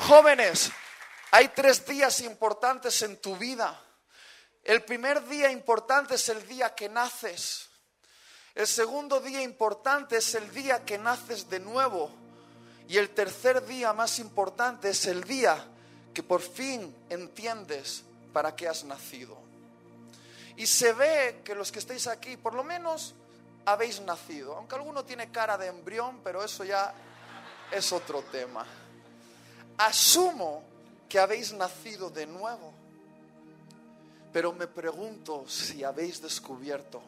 Jóvenes, 0.00 0.72
hay 1.30 1.48
tres 1.48 1.84
días 1.86 2.22
importantes 2.22 3.02
en 3.02 3.18
tu 3.18 3.36
vida. 3.36 3.78
El 4.64 4.82
primer 4.82 5.26
día 5.28 5.50
importante 5.50 6.14
es 6.14 6.28
el 6.30 6.46
día 6.48 6.74
que 6.74 6.88
naces. 6.88 7.68
El 8.54 8.66
segundo 8.66 9.20
día 9.20 9.42
importante 9.42 10.16
es 10.16 10.34
el 10.34 10.50
día 10.52 10.84
que 10.86 10.96
naces 10.96 11.50
de 11.50 11.60
nuevo. 11.60 12.10
Y 12.88 12.96
el 12.96 13.10
tercer 13.10 13.64
día 13.66 13.92
más 13.92 14.18
importante 14.18 14.88
es 14.88 15.06
el 15.06 15.22
día 15.22 15.64
que 16.14 16.22
por 16.22 16.40
fin 16.40 16.96
entiendes 17.10 18.02
para 18.32 18.56
qué 18.56 18.68
has 18.68 18.84
nacido. 18.84 19.38
Y 20.56 20.66
se 20.66 20.94
ve 20.94 21.42
que 21.44 21.54
los 21.54 21.70
que 21.70 21.78
estáis 21.78 22.06
aquí, 22.06 22.38
por 22.38 22.54
lo 22.54 22.64
menos 22.64 23.14
habéis 23.66 24.00
nacido. 24.00 24.56
Aunque 24.56 24.76
alguno 24.76 25.04
tiene 25.04 25.30
cara 25.30 25.58
de 25.58 25.66
embrión, 25.66 26.20
pero 26.24 26.42
eso 26.42 26.64
ya 26.64 26.92
es 27.70 27.92
otro 27.92 28.22
tema. 28.22 28.66
Asumo 29.80 30.62
que 31.08 31.18
habéis 31.18 31.54
nacido 31.54 32.10
de 32.10 32.26
nuevo. 32.26 32.72
Pero 34.30 34.52
me 34.52 34.66
pregunto 34.66 35.44
si 35.48 35.82
habéis 35.82 36.20
descubierto 36.20 37.00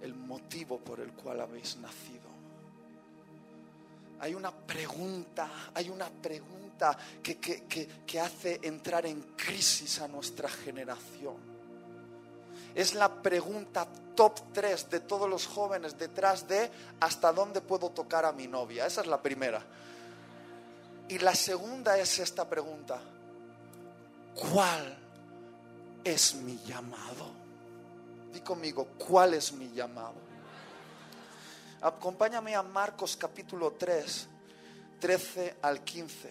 el 0.00 0.14
motivo 0.14 0.78
por 0.78 1.00
el 1.00 1.12
cual 1.12 1.42
habéis 1.42 1.76
nacido. 1.76 2.28
Hay 4.20 4.34
una 4.34 4.50
pregunta, 4.50 5.70
hay 5.74 5.90
una 5.90 6.08
pregunta 6.08 6.96
que, 7.22 7.36
que, 7.38 8.20
hace 8.20 8.58
entrar 8.62 9.04
en 9.04 9.20
crisis 9.36 10.00
a 10.00 10.08
nuestra 10.08 10.48
generación. 10.48 11.36
Es 12.74 12.94
la 12.94 13.22
pregunta 13.22 13.86
top 14.16 14.40
3 14.54 14.88
de 14.88 15.00
todos 15.00 15.28
los 15.28 15.46
jóvenes 15.46 15.98
detrás 15.98 16.48
de 16.48 16.70
¿hasta 16.98 17.30
dónde 17.30 17.60
puedo 17.60 17.90
tocar 17.90 18.24
a 18.24 18.32
mi 18.32 18.48
novia? 18.48 18.86
Esa 18.86 19.02
es 19.02 19.06
la 19.06 19.22
primera. 19.22 19.62
Y 21.08 21.18
la 21.18 21.34
segunda 21.34 21.98
es 21.98 22.18
esta 22.18 22.48
pregunta. 22.48 23.00
¿Cuál 24.34 24.96
es 26.04 26.34
mi 26.34 26.58
llamado? 26.64 27.32
Di 28.32 28.40
conmigo, 28.40 28.88
¿cuál 28.98 29.34
es 29.34 29.52
mi 29.52 29.70
llamado? 29.72 30.14
Acompáñame 31.80 32.54
a 32.54 32.62
Marcos 32.62 33.16
capítulo 33.16 33.72
3, 33.72 34.28
13 35.00 35.56
al 35.62 35.82
15. 35.82 36.30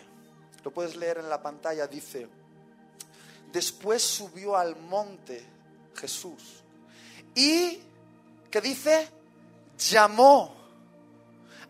Lo 0.64 0.72
puedes 0.72 0.96
leer 0.96 1.20
en 1.20 1.30
la 1.30 1.42
pantalla. 1.42 1.88
Dice, 1.88 2.28
después 3.52 4.04
subió 4.04 4.56
al 4.58 4.76
monte 4.76 5.44
Jesús 5.96 6.62
y, 7.34 7.80
¿qué 8.52 8.62
dice? 8.62 9.10
Llamó 9.78 10.57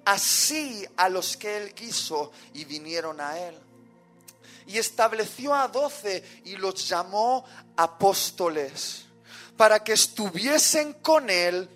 así 0.08 0.86
a 0.96 1.10
los 1.10 1.36
que 1.36 1.58
él 1.58 1.74
quiso 1.74 2.32
y 2.54 2.64
vinieron 2.64 3.20
a 3.20 3.38
él. 3.38 3.60
Y 4.66 4.78
estableció 4.78 5.54
a 5.54 5.68
doce 5.68 6.42
y 6.46 6.56
los 6.56 6.88
llamó 6.88 7.44
apóstoles 7.76 9.06
para 9.58 9.84
que 9.84 9.94
estuviesen 9.94 10.94
con 10.94 11.30
él 11.30 11.70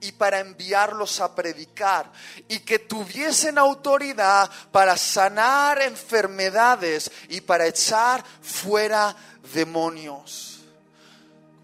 y 0.00 0.12
para 0.12 0.38
enviarlos 0.38 1.18
a 1.20 1.34
predicar 1.34 2.12
y 2.46 2.60
que 2.60 2.78
tuviesen 2.78 3.58
autoridad 3.58 4.48
para 4.70 4.96
sanar 4.96 5.82
enfermedades 5.82 7.10
y 7.28 7.40
para 7.40 7.66
echar 7.66 8.24
fuera 8.42 9.16
demonios. 9.52 10.60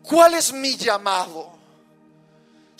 ¿Cuál 0.03 0.35
es 0.35 0.53
mi 0.53 0.77
llamado? 0.77 1.62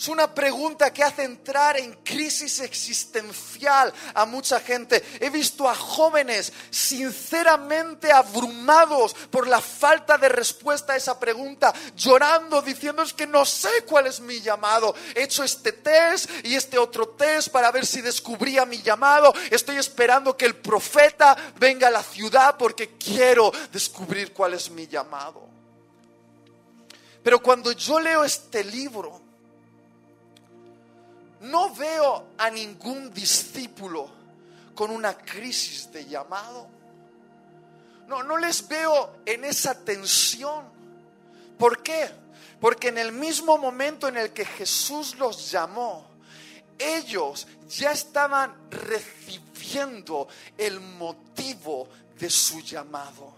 Es 0.03 0.09
una 0.09 0.35
pregunta 0.35 0.91
que 0.91 1.01
hace 1.01 1.23
entrar 1.23 1.77
en 1.77 1.93
crisis 2.03 2.59
existencial 2.59 3.93
a 4.13 4.25
mucha 4.25 4.59
gente. 4.59 5.01
He 5.21 5.29
visto 5.29 5.69
a 5.69 5.73
jóvenes 5.73 6.51
sinceramente 6.71 8.11
abrumados 8.11 9.13
por 9.31 9.47
la 9.47 9.61
falta 9.61 10.17
de 10.17 10.27
respuesta 10.27 10.91
a 10.91 10.97
esa 10.97 11.17
pregunta, 11.17 11.73
llorando, 11.95 12.61
diciendo 12.61 13.01
es 13.01 13.13
que 13.13 13.25
no 13.25 13.45
sé 13.45 13.69
cuál 13.87 14.07
es 14.07 14.19
mi 14.19 14.41
llamado. 14.41 14.93
He 15.15 15.23
hecho 15.23 15.41
este 15.41 15.71
test 15.71 16.29
y 16.43 16.55
este 16.55 16.77
otro 16.77 17.07
test 17.07 17.47
para 17.47 17.71
ver 17.71 17.85
si 17.85 18.01
descubría 18.01 18.65
mi 18.65 18.81
llamado. 18.81 19.33
Estoy 19.51 19.77
esperando 19.77 20.35
que 20.35 20.43
el 20.43 20.57
profeta 20.57 21.37
venga 21.55 21.87
a 21.87 21.91
la 21.91 22.03
ciudad 22.03 22.57
porque 22.57 22.97
quiero 22.97 23.53
descubrir 23.71 24.33
cuál 24.33 24.53
es 24.55 24.69
mi 24.69 24.85
llamado. 24.85 25.47
Pero 27.23 27.41
cuando 27.41 27.71
yo 27.71 28.01
leo 28.01 28.25
este 28.25 28.65
libro, 28.65 29.22
no 31.43 31.73
veo 31.75 32.27
a 32.37 32.49
ningún 32.49 33.13
discípulo 33.13 34.09
con 34.73 34.91
una 34.91 35.17
crisis 35.17 35.91
de 35.91 36.05
llamado. 36.05 36.67
No, 38.07 38.23
no 38.23 38.37
les 38.37 38.67
veo 38.67 39.17
en 39.25 39.43
esa 39.45 39.83
tensión. 39.83 40.65
¿Por 41.57 41.83
qué? 41.83 42.09
Porque 42.59 42.89
en 42.89 42.97
el 42.97 43.11
mismo 43.11 43.57
momento 43.57 44.07
en 44.07 44.17
el 44.17 44.31
que 44.31 44.45
Jesús 44.45 45.17
los 45.17 45.51
llamó, 45.51 46.07
ellos 46.79 47.47
ya 47.67 47.91
estaban 47.91 48.55
recibiendo 48.69 50.27
el 50.57 50.79
motivo 50.79 51.89
de 52.17 52.29
su 52.29 52.61
llamado. 52.61 53.32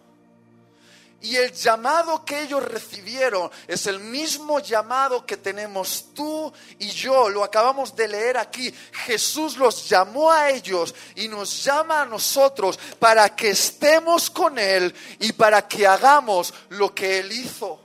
Y 1.26 1.38
el 1.38 1.52
llamado 1.54 2.24
que 2.24 2.44
ellos 2.44 2.64
recibieron 2.64 3.50
es 3.68 3.88
el 3.88 4.00
mismo 4.00 4.60
llamado 4.60 5.26
que 5.26 5.38
tenemos 5.38 6.10
tú 6.14 6.54
y 6.78 6.90
yo. 6.90 7.30
Lo 7.30 7.44
acabamos 7.44 7.96
de 7.96 8.08
leer 8.08 8.38
aquí. 8.38 8.72
Jesús 8.92 9.58
los 9.58 9.90
llamó 9.90 10.32
a 10.32 10.52
ellos 10.52 10.94
y 11.16 11.28
nos 11.28 11.64
llama 11.64 12.02
a 12.04 12.06
nosotros 12.06 12.78
para 13.00 13.36
que 13.36 13.50
estemos 13.50 14.30
con 14.30 14.60
Él 14.60 14.94
y 15.20 15.34
para 15.34 15.68
que 15.68 15.88
hagamos 15.88 16.54
lo 16.70 16.94
que 16.94 17.18
Él 17.22 17.32
hizo. 17.32 17.80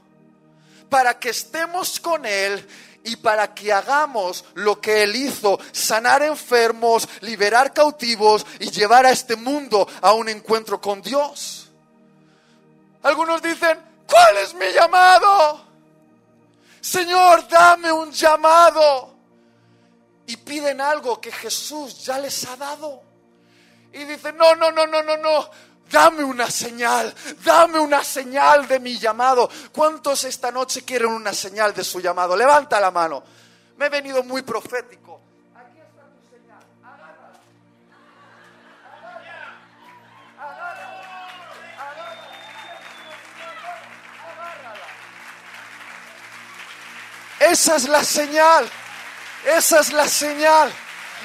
Para 0.90 1.18
que 1.18 1.30
estemos 1.30 1.98
con 1.98 2.26
Él 2.26 2.68
y 3.04 3.16
para 3.16 3.54
que 3.54 3.72
hagamos 3.72 4.44
lo 4.52 4.82
que 4.82 5.02
Él 5.02 5.16
hizo, 5.16 5.58
sanar 5.72 6.22
enfermos, 6.22 7.08
liberar 7.22 7.72
cautivos 7.72 8.44
y 8.58 8.70
llevar 8.70 9.06
a 9.06 9.12
este 9.12 9.34
mundo 9.34 9.88
a 10.02 10.12
un 10.12 10.28
encuentro 10.28 10.78
con 10.78 11.00
Dios. 11.00 11.59
Algunos 13.02 13.40
dicen, 13.40 13.78
¿cuál 14.06 14.36
es 14.38 14.54
mi 14.54 14.66
llamado? 14.72 15.64
Señor, 16.80 17.46
dame 17.48 17.92
un 17.92 18.10
llamado. 18.10 19.14
Y 20.26 20.36
piden 20.36 20.80
algo 20.80 21.20
que 21.20 21.32
Jesús 21.32 22.04
ya 22.04 22.18
les 22.18 22.46
ha 22.46 22.56
dado. 22.56 23.02
Y 23.92 24.04
dicen, 24.04 24.36
no, 24.36 24.54
no, 24.54 24.70
no, 24.70 24.86
no, 24.86 25.02
no, 25.02 25.16
no. 25.16 25.50
Dame 25.90 26.22
una 26.22 26.48
señal, 26.48 27.12
dame 27.44 27.80
una 27.80 28.04
señal 28.04 28.68
de 28.68 28.78
mi 28.78 28.96
llamado. 28.96 29.50
¿Cuántos 29.72 30.22
esta 30.22 30.52
noche 30.52 30.84
quieren 30.84 31.08
una 31.08 31.34
señal 31.34 31.74
de 31.74 31.82
su 31.82 32.00
llamado? 32.00 32.36
Levanta 32.36 32.78
la 32.78 32.92
mano. 32.92 33.24
Me 33.76 33.86
he 33.86 33.88
venido 33.88 34.22
muy 34.22 34.42
profético. 34.42 34.99
Esa 47.50 47.74
es 47.74 47.88
la 47.88 48.04
señal. 48.04 48.70
Esa 49.44 49.80
es 49.80 49.92
la 49.92 50.06
señal. 50.06 50.72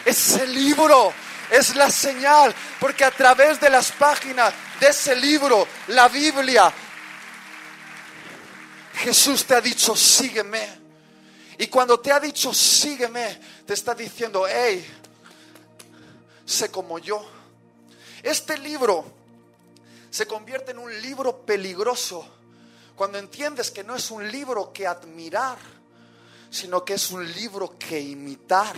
Ese 0.04 0.48
libro 0.48 1.14
es 1.52 1.76
la 1.76 1.92
señal. 1.92 2.54
Porque 2.80 3.06
a 3.06 3.12
través 3.12 3.62
de 3.62 3.70
las 3.70 3.92
páginas 3.92 4.52
de 4.80 4.88
ese 4.88 5.16
libro, 5.16 5.68
la 5.88 6.08
Biblia, 6.08 6.74
Jesús 8.96 9.46
te 9.46 9.54
ha 9.54 9.62
dicho, 9.62 9.96
sígueme. 9.96 10.68
Y 11.60 11.68
cuando 11.68 12.00
te 12.00 12.12
ha 12.12 12.20
dicho, 12.20 12.52
sígueme, 12.54 13.40
te 13.66 13.76
está 13.76 13.94
diciendo, 13.94 14.46
hey, 14.50 14.84
sé 16.44 16.72
como 16.72 16.98
yo. 16.98 17.24
Este 18.24 18.58
libro 18.58 19.06
se 20.10 20.26
convierte 20.26 20.72
en 20.72 20.80
un 20.80 21.02
libro 21.02 21.46
peligroso 21.46 22.28
cuando 22.96 23.20
entiendes 23.20 23.70
que 23.70 23.84
no 23.84 23.96
es 23.96 24.10
un 24.10 24.30
libro 24.32 24.74
que 24.74 24.88
admirar 24.88 25.58
sino 26.56 26.86
que 26.86 26.94
es 26.94 27.12
un 27.12 27.30
libro 27.34 27.78
que 27.78 28.00
imitar. 28.00 28.76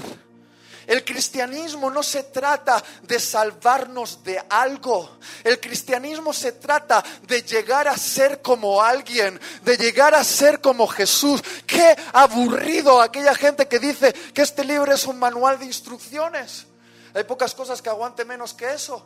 El 0.87 1.03
cristianismo 1.03 1.91
no 1.91 2.01
se 2.01 2.23
trata 2.23 2.81
de 3.03 3.19
salvarnos 3.19 4.23
de 4.23 4.41
algo. 4.49 5.17
El 5.43 5.59
cristianismo 5.59 6.31
se 6.31 6.53
trata 6.53 7.03
de 7.23 7.41
llegar 7.43 7.89
a 7.89 7.97
ser 7.97 8.41
como 8.41 8.81
alguien, 8.81 9.39
de 9.63 9.75
llegar 9.75 10.15
a 10.15 10.23
ser 10.23 10.61
como 10.61 10.87
Jesús. 10.87 11.43
Qué 11.65 11.95
aburrido 12.13 13.01
aquella 13.01 13.35
gente 13.35 13.67
que 13.67 13.79
dice 13.79 14.13
que 14.33 14.41
este 14.41 14.63
libro 14.63 14.93
es 14.93 15.05
un 15.05 15.19
manual 15.19 15.59
de 15.59 15.65
instrucciones. 15.65 16.65
Hay 17.13 17.25
pocas 17.25 17.53
cosas 17.53 17.81
que 17.81 17.89
aguante 17.89 18.23
menos 18.23 18.53
que 18.53 18.73
eso. 18.73 19.05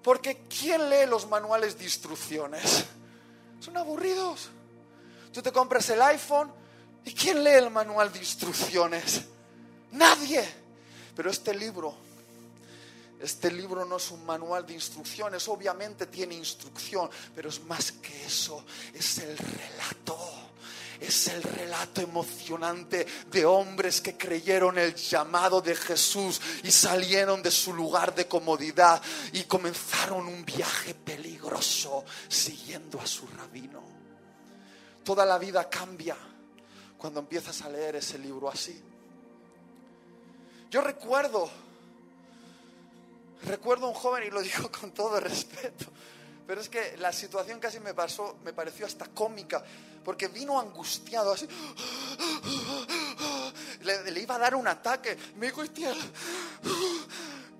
Porque 0.00 0.46
¿quién 0.48 0.88
lee 0.88 1.06
los 1.08 1.26
manuales 1.28 1.76
de 1.76 1.84
instrucciones? 1.84 2.84
Son 3.58 3.76
aburridos. 3.76 4.48
Tú 5.32 5.42
te 5.42 5.50
compras 5.50 5.90
el 5.90 6.00
iPhone, 6.02 6.52
¿Y 7.04 7.12
quién 7.12 7.44
lee 7.44 7.50
el 7.50 7.70
manual 7.70 8.12
de 8.12 8.18
instrucciones? 8.18 9.22
Nadie. 9.92 10.44
Pero 11.14 11.30
este 11.30 11.54
libro 11.54 11.94
Este 13.20 13.50
libro 13.50 13.84
no 13.84 13.96
es 13.96 14.10
un 14.10 14.26
manual 14.26 14.66
de 14.66 14.74
instrucciones, 14.74 15.48
obviamente 15.48 16.06
tiene 16.06 16.34
instrucción, 16.34 17.08
pero 17.34 17.48
es 17.48 17.62
más 17.64 17.92
que 17.92 18.26
eso, 18.26 18.64
es 18.92 19.18
el 19.18 19.38
relato. 19.38 20.18
Es 21.00 21.28
el 21.28 21.42
relato 21.42 22.00
emocionante 22.00 23.06
de 23.30 23.44
hombres 23.44 24.00
que 24.00 24.16
creyeron 24.16 24.78
el 24.78 24.94
llamado 24.94 25.60
de 25.60 25.74
Jesús 25.74 26.40
y 26.62 26.70
salieron 26.70 27.42
de 27.42 27.50
su 27.50 27.74
lugar 27.74 28.14
de 28.14 28.28
comodidad 28.28 29.02
y 29.32 29.42
comenzaron 29.44 30.26
un 30.26 30.44
viaje 30.44 30.94
peligroso 30.94 32.04
siguiendo 32.28 33.00
a 33.00 33.06
su 33.06 33.26
rabino. 33.26 33.82
Toda 35.02 35.26
la 35.26 35.36
vida 35.38 35.68
cambia 35.68 36.16
cuando 37.04 37.20
empiezas 37.20 37.60
a 37.60 37.68
leer 37.68 37.96
ese 37.96 38.18
libro 38.18 38.48
así. 38.48 38.82
Yo 40.70 40.80
recuerdo, 40.80 41.50
recuerdo 43.42 43.88
un 43.88 43.92
joven, 43.92 44.24
y 44.26 44.30
lo 44.30 44.40
digo 44.40 44.70
con 44.72 44.90
todo 44.92 45.20
respeto, 45.20 45.84
pero 46.46 46.62
es 46.62 46.70
que 46.70 46.96
la 46.96 47.12
situación 47.12 47.60
casi 47.60 47.78
me 47.78 47.92
pasó, 47.92 48.38
me 48.42 48.54
pareció 48.54 48.86
hasta 48.86 49.04
cómica, 49.08 49.62
porque 50.02 50.28
vino 50.28 50.58
angustiado 50.58 51.32
así. 51.32 51.46
Le, 53.82 54.18
iba 54.18 54.36
a 54.36 54.38
dar 54.38 54.54
un 54.54 54.66
ataque. 54.66 55.18
Me 55.36 55.48
dijo, 55.48 55.60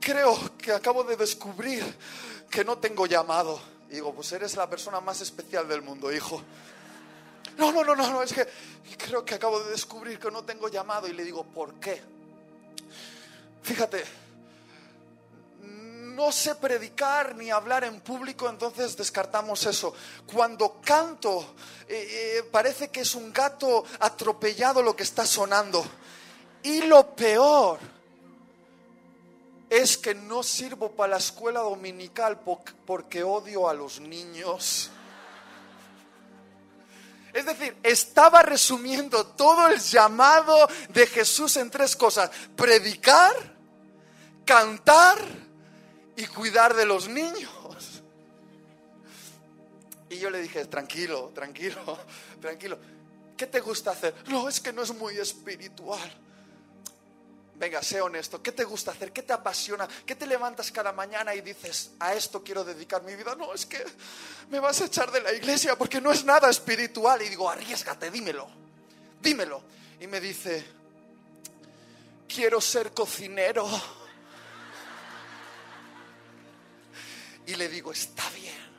creo 0.00 0.56
que 0.56 0.73
acabo 0.73 1.05
de 1.05 1.19
descubrir 1.19 1.85
que 2.49 2.64
no 2.64 2.79
tengo 2.79 3.05
llamado. 3.05 3.61
Y 3.91 3.96
digo, 3.96 4.14
pues 4.14 4.32
eres 4.32 4.56
la 4.56 4.70
persona 4.70 5.02
más 5.02 5.20
especial 5.20 5.69
del 5.69 5.82
mundo, 5.82 6.11
hijo. 6.11 6.43
No, 7.56 7.73
no, 7.73 7.85
no, 7.85 7.95
no, 7.95 8.11
no, 8.11 8.23
es 8.23 8.33
que 8.33 8.47
creo 8.97 9.25
que 9.25 9.35
acabo 9.35 9.61
de 9.61 9.71
descubrir 9.71 10.19
que 10.19 10.31
no 10.31 10.45
tengo 10.45 10.69
llamado. 10.69 11.06
Y 11.06 11.12
le 11.12 11.25
digo, 11.25 11.45
¿por 11.45 11.75
qué? 11.75 12.03
Fíjate, 13.62 14.05
no 16.15 16.31
sé 16.31 16.55
predicar 16.55 17.35
ni 17.35 17.51
hablar 17.51 17.85
en 17.85 18.01
público, 18.01 18.49
entonces 18.49 18.97
descartamos 18.97 19.67
eso. 19.67 19.95
Cuando 20.33 20.81
canto, 20.81 21.55
eh, 21.89 22.39
eh, 22.39 22.43
parece 22.51 22.89
que 22.89 23.01
es 23.01 23.15
un 23.15 23.33
gato 23.33 23.85
atropellado 24.01 24.83
lo 24.83 24.95
que 24.95 25.03
está 25.03 25.27
sonando. 25.27 25.85
Y 26.62 26.83
lo 26.83 27.15
peor 27.15 27.79
es 29.69 29.99
que 29.99 30.15
no 30.15 30.43
sirvo 30.43 30.93
para 30.93 31.12
la 31.12 31.17
escuela 31.17 31.61
dominical 31.61 32.41
porque 32.87 33.23
odio 33.23 33.69
a 33.69 33.75
los 33.75 34.01
niños. 34.01 34.91
Es 37.34 37.44
decir, 37.44 37.76
estaba 37.82 38.42
resumiendo 38.42 39.26
todo 39.26 39.66
el 39.69 39.81
llamado 39.81 40.69
de 40.90 41.04
Jesús 41.04 41.56
en 41.56 41.69
tres 41.69 41.96
cosas. 41.96 42.31
Predicar, 42.54 43.34
cantar 44.44 45.19
y 46.16 46.26
cuidar 46.26 46.75
de 46.75 46.86
los 46.86 47.08
niños. 47.08 48.02
Y 50.08 50.19
yo 50.19 50.31
le 50.31 50.40
dije, 50.40 50.64
tranquilo, 50.66 51.32
tranquilo, 51.34 51.98
tranquilo. 52.40 52.78
¿Qué 53.36 53.48
te 53.48 53.58
gusta 53.58 53.90
hacer? 53.90 54.14
No, 54.28 54.48
es 54.48 54.60
que 54.60 54.72
no 54.72 54.82
es 54.82 54.94
muy 54.94 55.19
espiritual. 55.19 56.08
Venga, 57.56 57.83
sé 57.83 58.01
honesto. 58.01 58.43
¿Qué 58.43 58.53
te 58.53 58.65
gusta 58.65 58.91
hacer? 58.91 59.12
¿Qué 59.12 59.23
te 59.23 59.33
apasiona? 59.33 59.89
¿Qué 60.05 60.17
te 60.17 60.27
levantas 60.27 60.73
cada 60.73 60.93
mañana 60.93 61.35
y 61.35 61.41
dices, 61.41 61.93
a 62.01 62.15
esto 62.15 62.43
quiero 62.43 62.65
dedicar 62.65 63.03
mi 63.05 63.15
vida? 63.15 63.37
No, 63.37 63.55
es 63.55 63.65
que 63.65 63.85
me 64.51 64.59
vas 64.59 64.81
a 64.81 64.87
echar 64.87 65.12
de 65.12 65.21
la 65.21 65.33
iglesia 65.33 65.77
porque 65.77 66.01
no 66.01 66.11
es 66.11 66.25
nada 66.25 66.51
espiritual. 66.51 67.23
Y 67.23 67.29
digo, 67.29 67.49
arriesgate, 67.49 68.11
dímelo, 68.11 68.49
dímelo. 69.21 69.62
Y 70.01 70.09
me 70.09 70.21
dice, 70.21 70.65
quiero 72.29 72.61
ser 72.61 72.93
cocinero. 72.93 73.69
Y 77.47 77.55
le 77.55 77.69
digo, 77.69 77.93
está 77.93 78.29
bien, 78.31 78.74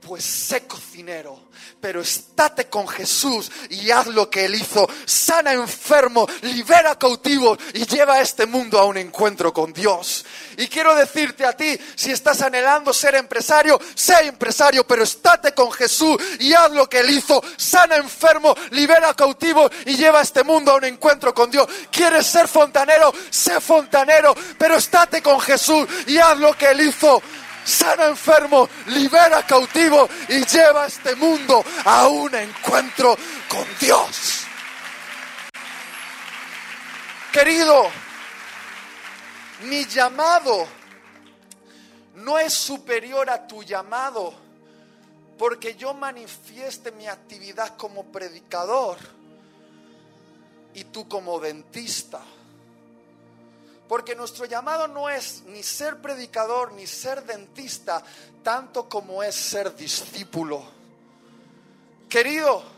pues 0.00 0.24
sé 0.24 0.66
cocinero, 0.66 1.48
pero 1.80 2.00
estate 2.00 2.68
con 2.68 2.86
Jesús 2.88 3.50
y 3.68 3.90
haz 3.90 4.06
lo 4.06 4.30
que 4.30 4.44
Él 4.44 4.54
hizo. 4.54 4.88
Sana 5.04 5.52
enfermo, 5.52 6.26
libera 6.42 6.98
cautivos 6.98 7.58
y 7.74 7.84
lleva 7.86 8.14
a 8.14 8.20
este 8.20 8.46
mundo 8.46 8.78
a 8.78 8.84
un 8.84 8.96
encuentro 8.96 9.52
con 9.52 9.72
Dios. 9.72 10.24
Y 10.56 10.68
quiero 10.68 10.94
decirte 10.94 11.44
a 11.44 11.52
ti, 11.52 11.78
si 11.94 12.10
estás 12.10 12.42
anhelando 12.42 12.92
ser 12.92 13.16
empresario, 13.16 13.78
sé 13.94 14.26
empresario, 14.26 14.86
pero 14.86 15.02
estate 15.02 15.52
con 15.52 15.70
Jesús 15.72 16.16
y 16.40 16.52
haz 16.52 16.70
lo 16.72 16.88
que 16.88 17.00
Él 17.00 17.10
hizo. 17.10 17.42
Sana 17.56 17.96
enfermo, 17.96 18.54
libera 18.70 19.14
cautivos 19.14 19.70
y 19.84 19.96
lleva 19.96 20.20
a 20.20 20.22
este 20.22 20.44
mundo 20.44 20.72
a 20.72 20.76
un 20.76 20.84
encuentro 20.84 21.34
con 21.34 21.50
Dios. 21.50 21.68
¿Quieres 21.90 22.26
ser 22.26 22.48
fontanero? 22.48 23.12
Sé 23.30 23.60
fontanero, 23.60 24.34
pero 24.58 24.76
estate 24.76 25.22
con 25.22 25.40
Jesús 25.40 25.86
y 26.06 26.18
haz 26.18 26.38
lo 26.38 26.56
que 26.56 26.70
Él 26.70 26.80
hizo 26.80 27.22
sana 27.68 28.06
enfermo, 28.06 28.68
libera 28.86 29.44
cautivo 29.44 30.08
y 30.28 30.44
lleva 30.46 30.86
este 30.86 31.14
mundo 31.14 31.62
a 31.84 32.08
un 32.08 32.34
encuentro 32.34 33.16
con 33.48 33.66
Dios. 33.78 34.44
Querido, 37.32 37.90
mi 39.64 39.84
llamado 39.84 40.66
no 42.16 42.38
es 42.38 42.54
superior 42.54 43.28
a 43.28 43.46
tu 43.46 43.62
llamado 43.62 44.32
porque 45.36 45.76
yo 45.76 45.94
manifieste 45.94 46.90
mi 46.90 47.06
actividad 47.06 47.76
como 47.76 48.04
predicador 48.04 48.96
y 50.74 50.84
tú 50.84 51.08
como 51.08 51.38
dentista. 51.38 52.20
Porque 53.88 54.14
nuestro 54.14 54.44
llamado 54.44 54.86
no 54.86 55.08
es 55.08 55.42
ni 55.46 55.62
ser 55.62 55.96
predicador 55.96 56.72
ni 56.72 56.86
ser 56.86 57.24
dentista, 57.24 58.04
tanto 58.42 58.88
como 58.88 59.22
es 59.22 59.34
ser 59.34 59.74
discípulo. 59.74 60.62
Querido, 62.08 62.77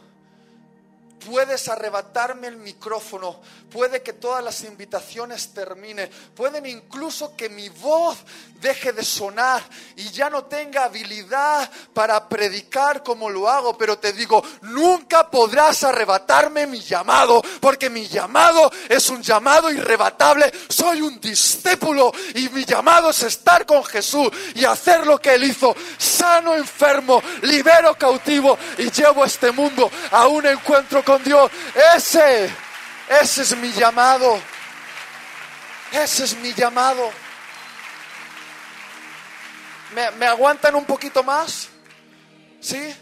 puedes 1.27 1.69
arrebatarme 1.69 2.49
el 2.49 2.57
micrófono, 2.57 3.41
puede 3.71 4.03
que 4.03 4.13
todas 4.13 4.43
las 4.43 4.63
invitaciones 4.65 5.53
terminen, 5.53 6.11
pueden 6.35 6.67
incluso 6.67 7.37
que 7.37 7.49
mi 7.49 7.69
voz 7.69 8.19
deje 8.61 8.93
de 8.93 9.05
sonar 9.05 9.63
y 9.97 10.11
ya 10.11 10.29
no 10.29 10.45
tenga 10.45 10.85
habilidad 10.85 11.71
para 11.95 12.29
predicar 12.29 13.03
como 13.03 13.31
lo 13.31 13.49
hago, 13.49 13.77
pero 13.77 13.99
te 13.99 14.13
digo, 14.13 14.43
nunca 14.63 15.31
podrás 15.31 15.83
arrebatarme 15.85 16.67
mi 16.67 16.81
llamado, 16.81 17.43
porque 17.61 17.91
mi 17.91 18.07
llamado 18.07 18.71
es 18.89 19.09
un 19.09 19.23
llamado 19.23 19.71
irrebatable, 19.71 20.53
soy 20.69 21.01
un 21.01 21.21
discípulo 21.21 22.13
y 22.35 22.49
mi 22.51 22.65
llamado 22.65 23.11
es 23.11 23.23
estar 23.23 23.65
con 23.67 23.85
Jesús 23.85 24.29
y 24.55 24.65
hacer 24.65 25.07
lo 25.07 25.19
que 25.21 25.35
él 25.35 25.45
hizo, 25.45 25.75
sano 25.99 26.55
enfermo, 26.55 27.23
libero 27.43 27.95
cautivo 27.95 28.59
y 28.79 28.91
llevo 28.91 29.25
este 29.25 29.53
mundo 29.53 29.91
a 30.11 30.27
un 30.27 30.47
encuentro 30.47 31.05
con 31.05 31.10
Dios. 31.19 31.51
Ese 31.97 32.51
ese 33.11 33.43
es 33.43 33.57
mi 33.57 33.73
llamado. 33.73 34.41
Ese 35.91 36.23
es 36.23 36.37
mi 36.37 36.55
llamado. 36.55 37.11
¿Me, 40.17 40.27
aguantan 40.27 40.77
un 40.77 40.85
poquito 40.85 41.25
más? 41.25 41.69
¿Sí? 42.61 42.95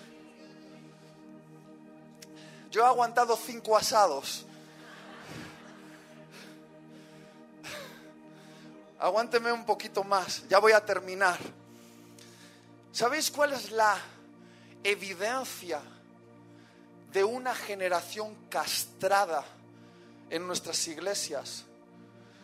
Yo 2.71 2.83
he 2.83 2.87
aguantado 2.87 3.37
cinco 3.37 3.77
asados. 3.77 4.47
Aguánteme 8.99 9.53
un 9.53 9.67
poquito 9.67 10.03
más, 10.03 10.49
ya 10.49 10.59
voy 10.59 10.73
a 10.73 10.83
terminar. 10.83 11.39
¿Sabéis 12.93 13.31
cuál 13.31 13.53
es 13.53 13.71
la 13.71 13.95
evidencia 14.83 15.83
de 17.13 17.25
una 17.25 17.55
generación 17.55 18.35
castrada? 18.49 19.45
en 20.31 20.47
nuestras 20.47 20.87
iglesias. 20.89 21.65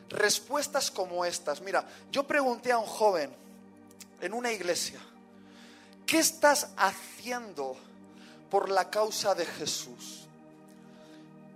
Respuestas 0.09 0.90
como 0.90 1.25
estas. 1.25 1.61
Mira, 1.61 1.87
yo 2.11 2.26
pregunté 2.26 2.73
a 2.73 2.78
un 2.78 2.87
joven 2.87 3.35
en 4.21 4.33
una 4.33 4.52
iglesia, 4.52 5.00
¿qué 6.06 6.18
estás 6.18 6.68
haciendo 6.76 7.76
por 8.50 8.68
la 8.68 8.90
causa 8.90 9.35
de 9.35 9.47
Jesús? 9.47 10.26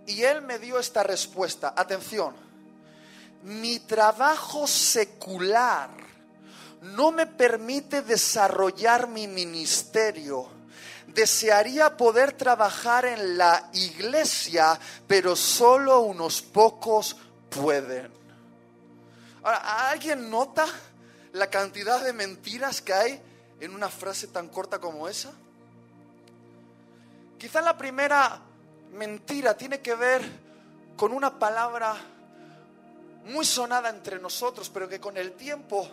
Y 0.07 0.23
él 0.23 0.43
me 0.43 0.59
dio 0.59 0.79
esta 0.79 1.03
respuesta. 1.03 1.75
Atención, 1.77 2.35
mi 3.43 3.79
trabajo 3.81 4.67
secular 4.67 5.91
no 6.81 7.11
me 7.11 7.27
permite 7.27 8.03
desarrollar 8.03 9.09
mi 9.09 9.27
ministerio 9.27 10.58
desearía 11.15 11.97
poder 11.97 12.33
trabajar 12.33 13.05
en 13.05 13.39
la 13.39 13.71
iglesia, 13.73 14.79
pero 15.07 15.35
solo 15.35 16.01
unos 16.01 16.43
pocos 16.43 17.17
pueden. 17.49 18.13
Ahora, 19.43 19.91
¿alguien 19.91 20.31
nota 20.31 20.67
la 21.33 21.49
cantidad 21.49 22.03
de 22.03 22.13
mentiras 22.13 22.81
que 22.83 22.93
hay 22.93 23.23
en 23.61 23.75
una 23.75 23.89
frase 23.89 24.29
tan 24.29 24.49
corta 24.49 24.79
como 24.79 25.09
esa? 25.09 25.33
Quizá 27.39 27.61
la 27.63 27.77
primera 27.77 28.41
mentira 28.93 29.57
tiene 29.57 29.81
que 29.81 29.95
ver 29.95 30.23
con 30.97 31.13
una 31.13 31.39
palabra 31.39 31.97
muy 33.27 33.45
sonada 33.45 33.89
entre 33.91 34.19
nosotros, 34.19 34.71
pero 34.71 34.89
que 34.89 35.01
con 35.01 35.17
el 35.17 35.33
tiempo 35.33 35.89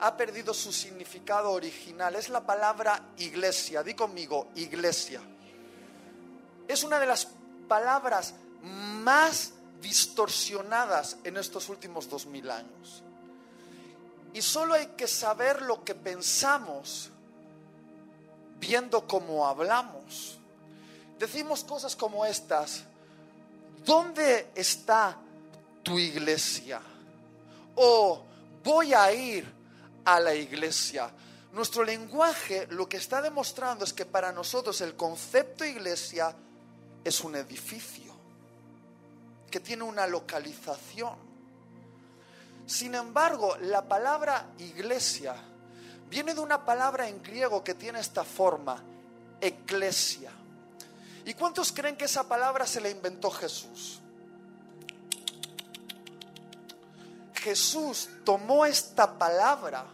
ha 0.00 0.16
perdido 0.16 0.54
su 0.54 0.72
significado 0.72 1.50
original. 1.50 2.14
Es 2.16 2.28
la 2.28 2.44
palabra 2.44 3.12
iglesia. 3.18 3.82
Di 3.82 3.94
conmigo, 3.94 4.48
iglesia. 4.54 5.20
Es 6.66 6.82
una 6.84 6.98
de 6.98 7.06
las 7.06 7.28
palabras 7.68 8.34
más 8.62 9.52
distorsionadas 9.80 11.18
en 11.24 11.36
estos 11.36 11.68
últimos 11.68 12.08
dos 12.08 12.26
mil 12.26 12.50
años. 12.50 13.02
Y 14.32 14.42
solo 14.42 14.74
hay 14.74 14.86
que 14.88 15.06
saber 15.06 15.62
lo 15.62 15.84
que 15.84 15.94
pensamos 15.94 17.10
viendo 18.58 19.06
cómo 19.06 19.46
hablamos. 19.46 20.38
Decimos 21.18 21.64
cosas 21.64 21.96
como 21.96 22.24
estas. 22.24 22.84
¿Dónde 23.84 24.50
está 24.54 25.16
tu 25.82 25.98
iglesia? 25.98 26.80
O 27.74 28.22
voy 28.62 28.94
a 28.94 29.12
ir 29.12 29.59
a 30.04 30.20
la 30.20 30.34
iglesia. 30.34 31.10
Nuestro 31.52 31.82
lenguaje 31.82 32.66
lo 32.70 32.88
que 32.88 32.96
está 32.96 33.20
demostrando 33.20 33.84
es 33.84 33.92
que 33.92 34.06
para 34.06 34.32
nosotros 34.32 34.80
el 34.80 34.94
concepto 34.94 35.64
iglesia 35.64 36.34
es 37.02 37.20
un 37.22 37.34
edificio 37.36 38.14
que 39.50 39.60
tiene 39.60 39.82
una 39.82 40.06
localización. 40.06 41.16
Sin 42.66 42.94
embargo, 42.94 43.56
la 43.56 43.88
palabra 43.88 44.46
iglesia 44.58 45.34
viene 46.08 46.34
de 46.34 46.40
una 46.40 46.64
palabra 46.64 47.08
en 47.08 47.20
griego 47.22 47.64
que 47.64 47.74
tiene 47.74 47.98
esta 47.98 48.22
forma, 48.22 48.82
eclesia. 49.40 50.30
¿Y 51.24 51.34
cuántos 51.34 51.72
creen 51.72 51.96
que 51.96 52.04
esa 52.04 52.28
palabra 52.28 52.66
se 52.66 52.80
la 52.80 52.88
inventó 52.88 53.30
Jesús? 53.30 54.00
Jesús 57.40 58.08
tomó 58.24 58.66
esta 58.66 59.18
palabra 59.18 59.86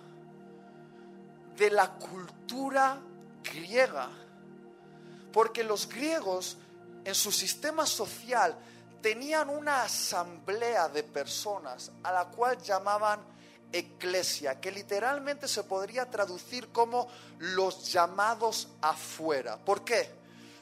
de 1.57 1.71
la 1.71 1.93
cultura 1.93 2.99
griega, 3.43 4.09
porque 5.33 5.63
los 5.63 5.89
griegos 5.89 6.59
en 7.05 7.15
su 7.15 7.31
sistema 7.31 7.87
social 7.87 8.57
tenían 9.01 9.49
una 9.49 9.83
asamblea 9.83 10.89
de 10.89 11.05
personas 11.05 11.93
a 12.03 12.13
la 12.13 12.25
cual 12.27 12.61
llamaban 12.61 13.21
eclesia, 13.73 14.61
que 14.61 14.73
literalmente 14.73 15.47
se 15.47 15.63
podría 15.63 16.11
traducir 16.11 16.69
como 16.69 17.09
los 17.39 17.93
llamados 17.93 18.69
afuera. 18.81 19.57
¿Por 19.57 19.85
qué? 19.85 20.11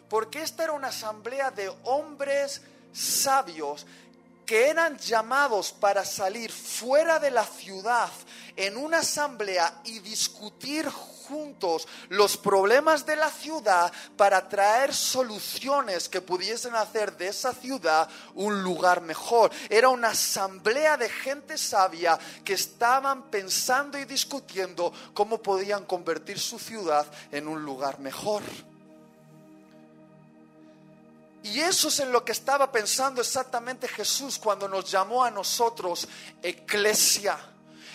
Porque 0.08 0.42
esta 0.42 0.64
era 0.64 0.72
una 0.72 0.88
asamblea 0.88 1.50
de 1.50 1.72
hombres 1.84 2.60
sabios 2.92 3.86
que 4.44 4.68
eran 4.68 4.98
llamados 4.98 5.72
para 5.72 6.04
salir 6.04 6.52
fuera 6.52 7.18
de 7.18 7.30
la 7.30 7.44
ciudad 7.44 8.10
en 8.56 8.76
una 8.76 8.98
asamblea 8.98 9.80
y 9.84 9.98
discutir 10.00 10.88
juntos 10.88 11.88
los 12.10 12.36
problemas 12.36 13.06
de 13.06 13.16
la 13.16 13.30
ciudad 13.30 13.92
para 14.16 14.48
traer 14.48 14.94
soluciones 14.94 16.08
que 16.08 16.20
pudiesen 16.20 16.74
hacer 16.74 17.16
de 17.16 17.28
esa 17.28 17.52
ciudad 17.52 18.08
un 18.34 18.62
lugar 18.62 19.00
mejor. 19.00 19.50
Era 19.68 19.88
una 19.88 20.08
asamblea 20.08 20.96
de 20.96 21.08
gente 21.08 21.58
sabia 21.58 22.18
que 22.44 22.54
estaban 22.54 23.30
pensando 23.30 23.98
y 23.98 24.04
discutiendo 24.04 24.92
cómo 25.14 25.42
podían 25.42 25.84
convertir 25.84 26.38
su 26.38 26.58
ciudad 26.58 27.06
en 27.32 27.48
un 27.48 27.64
lugar 27.64 27.98
mejor. 27.98 28.42
Y 31.44 31.60
eso 31.60 31.88
es 31.88 32.00
en 32.00 32.10
lo 32.10 32.24
que 32.24 32.32
estaba 32.32 32.72
pensando 32.72 33.20
exactamente 33.20 33.86
Jesús 33.86 34.38
cuando 34.38 34.66
nos 34.66 34.90
llamó 34.90 35.22
a 35.22 35.30
nosotros 35.30 36.08
eclesia. 36.42 37.38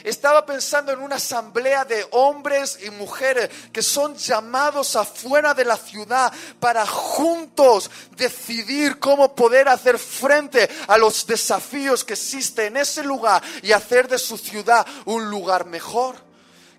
Estaba 0.03 0.45
pensando 0.45 0.91
en 0.91 0.99
una 0.99 1.15
asamblea 1.15 1.83
de 1.83 2.07
hombres 2.11 2.77
y 2.85 2.91
mujeres 2.91 3.49
que 3.73 3.81
son 3.81 4.15
llamados 4.15 4.95
afuera 4.95 5.55
de 5.55 5.65
la 5.65 5.77
ciudad 5.77 6.31
para 6.59 6.85
juntos 6.85 7.89
decidir 8.15 8.99
cómo 8.99 9.33
poder 9.33 9.67
hacer 9.67 9.97
frente 9.97 10.69
a 10.87 10.97
los 10.99 11.25
desafíos 11.25 12.05
que 12.05 12.13
existen 12.13 12.67
en 12.67 12.77
ese 12.77 13.03
lugar 13.03 13.41
y 13.63 13.71
hacer 13.71 14.07
de 14.07 14.19
su 14.19 14.37
ciudad 14.37 14.85
un 15.05 15.27
lugar 15.29 15.65
mejor. 15.65 16.28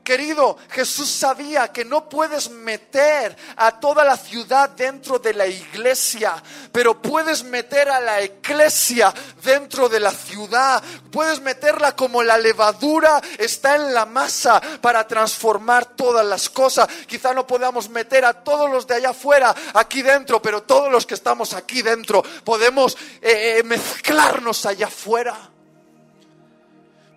Querido, 0.05 0.57
Jesús 0.71 1.11
sabía 1.11 1.69
que 1.69 1.85
no 1.85 2.09
puedes 2.09 2.51
meter 2.51 3.37
a 3.57 3.79
toda 3.79 4.03
la 4.03 4.17
ciudad 4.17 4.71
dentro 4.71 5.19
de 5.19 5.35
la 5.35 5.47
iglesia, 5.47 6.43
pero 6.73 7.01
puedes 7.01 7.45
meter 7.45 7.91
a 7.91 8.01
la 8.01 8.23
iglesia 8.23 9.13
dentro 9.45 9.89
de 9.89 10.01
la 10.01 10.11
ciudad. 10.11 10.83
Puedes 11.13 11.41
meterla 11.41 11.95
como 11.95 12.23
la 12.23 12.39
levadura 12.39 13.21
está 13.39 13.77
en 13.77 13.93
la 13.93 14.07
masa 14.07 14.61
para 14.81 15.07
transformar 15.07 15.85
todas 15.85 16.25
las 16.25 16.49
cosas. 16.49 16.89
Quizá 17.07 17.35
no 17.35 17.47
podamos 17.47 17.91
meter 17.91 18.25
a 18.25 18.33
todos 18.33 18.71
los 18.71 18.87
de 18.87 18.95
allá 18.95 19.11
afuera 19.11 19.55
aquí 19.75 20.01
dentro, 20.01 20.41
pero 20.41 20.63
todos 20.63 20.91
los 20.91 21.05
que 21.05 21.15
estamos 21.15 21.53
aquí 21.53 21.83
dentro 21.83 22.23
podemos 22.43 22.97
eh, 23.21 23.59
eh, 23.59 23.63
mezclarnos 23.65 24.65
allá 24.65 24.87
afuera. 24.87 25.37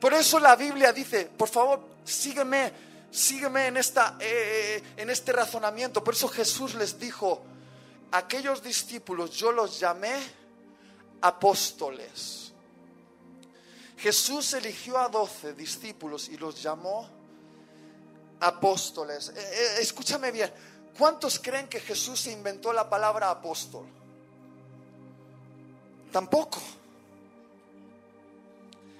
Por 0.02 0.14
eso 0.14 0.38
la 0.38 0.58
Biblia 0.58 0.92
dice, 0.92 1.30
por 1.38 1.48
favor, 1.48 1.93
sígueme, 2.04 2.72
sígueme 3.12 3.68
en, 3.68 3.78
esta, 3.78 4.18
eh, 4.20 4.78
eh, 4.78 4.84
en 4.98 5.10
este 5.10 5.32
razonamiento. 5.32 6.04
Por 6.04 6.14
eso 6.14 6.28
Jesús 6.28 6.76
les 6.76 7.00
dijo, 7.00 7.44
aquellos 8.12 8.62
discípulos 8.62 9.32
yo 9.32 9.52
los 9.52 9.80
llamé 9.80 10.14
apóstoles. 11.22 12.52
Jesús 13.98 14.54
eligió 14.54 14.98
a 14.98 15.08
doce 15.08 15.54
discípulos 15.54 16.28
y 16.30 16.38
los 16.38 16.62
llamó 16.62 17.08
apóstoles. 18.40 19.30
Eh, 19.30 19.78
escúchame 19.80 20.32
bien, 20.32 20.52
¿cuántos 20.98 21.40
creen 21.40 21.68
que 21.68 21.80
Jesús 21.80 22.20
se 22.20 22.32
inventó 22.32 22.74
la 22.74 22.90
palabra 22.90 23.30
apóstol? 23.30 23.86
Tampoco. 26.12 26.60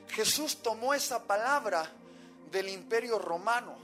Jesús 0.08 0.58
tomó 0.58 0.94
esa 0.94 1.24
palabra 1.24 1.92
del 2.54 2.70
imperio 2.70 3.20
romano. 3.20 3.76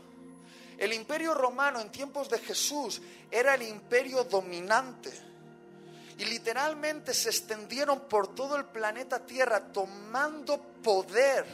El 0.77 0.93
imperio 0.93 1.33
romano 1.33 1.81
en 1.81 1.91
tiempos 1.91 2.29
de 2.29 2.39
Jesús 2.39 3.01
era 3.29 3.55
el 3.55 3.63
imperio 3.63 4.23
dominante. 4.23 5.11
Y 6.17 6.25
literalmente 6.25 7.13
se 7.13 7.29
extendieron 7.29 8.01
por 8.01 8.33
todo 8.33 8.55
el 8.55 8.65
planeta 8.65 9.25
Tierra 9.25 9.59
tomando 9.73 10.57
poder 10.81 11.45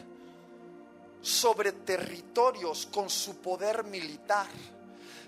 sobre 1.21 1.71
territorios 1.71 2.87
con 2.91 3.09
su 3.09 3.37
poder 3.37 3.83
militar. 3.83 4.47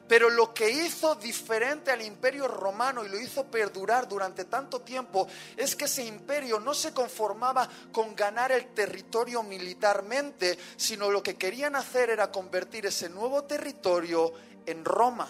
Pero 0.07 0.29
lo 0.29 0.53
que 0.53 0.69
hizo 0.69 1.15
diferente 1.15 1.91
al 1.91 2.01
imperio 2.01 2.47
romano 2.47 3.03
y 3.03 3.09
lo 3.09 3.19
hizo 3.19 3.45
perdurar 3.45 4.07
durante 4.07 4.45
tanto 4.45 4.81
tiempo 4.81 5.27
es 5.57 5.75
que 5.75 5.85
ese 5.85 6.05
imperio 6.05 6.59
no 6.59 6.73
se 6.73 6.93
conformaba 6.93 7.67
con 7.91 8.15
ganar 8.15 8.51
el 8.51 8.67
territorio 8.73 9.43
militarmente, 9.43 10.57
sino 10.77 11.11
lo 11.11 11.21
que 11.21 11.35
querían 11.35 11.75
hacer 11.75 12.09
era 12.09 12.31
convertir 12.31 12.85
ese 12.85 13.09
nuevo 13.09 13.43
territorio 13.43 14.31
en 14.65 14.85
Roma. 14.85 15.27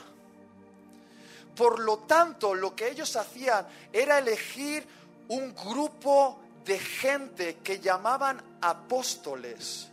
Por 1.55 1.79
lo 1.79 1.99
tanto, 1.99 2.53
lo 2.53 2.75
que 2.75 2.89
ellos 2.89 3.15
hacían 3.15 3.65
era 3.91 4.19
elegir 4.19 4.87
un 5.29 5.55
grupo 5.55 6.39
de 6.63 6.77
gente 6.77 7.57
que 7.63 7.79
llamaban 7.79 8.43
apóstoles 8.61 9.89